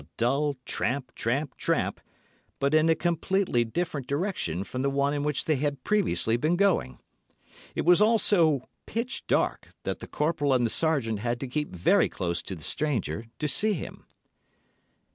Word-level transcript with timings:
A 0.03 0.07
dull 0.17 0.55
tramp, 0.65 1.13
tramp, 1.13 1.55
tramp, 1.57 2.01
but 2.57 2.73
in 2.73 2.89
a 2.89 2.95
completely 2.95 3.63
different 3.63 4.07
direction 4.07 4.63
from 4.63 4.81
the 4.81 4.89
one 4.89 5.13
in 5.13 5.21
which 5.21 5.45
they 5.45 5.57
had 5.57 5.83
previously 5.83 6.37
been 6.37 6.55
going. 6.55 6.99
It 7.75 7.85
was 7.85 8.01
all 8.01 8.17
so 8.17 8.67
pitch 8.87 9.27
dark 9.27 9.67
that 9.83 9.99
the 9.99 10.07
corporal 10.07 10.53
and 10.55 10.65
the 10.65 10.71
sergeant 10.71 11.19
had 11.19 11.39
to 11.41 11.47
keep 11.47 11.69
very 11.75 12.09
close 12.09 12.41
to 12.41 12.55
the 12.55 12.63
stranger 12.63 13.25
to 13.37 13.47
see 13.47 13.73
him. 13.73 14.07